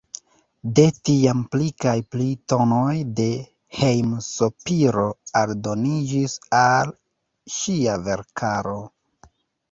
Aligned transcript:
De 0.77 0.83
tiam 1.07 1.41
pli 1.55 1.65
kaj 1.83 1.97
pli 2.13 2.29
tonoj 2.53 2.93
de 3.19 3.25
hejm-sopiro 3.79 5.03
aldoniĝis 5.41 6.35
al 6.61 6.95
ŝia 7.57 7.99
verkaro. 8.09 8.75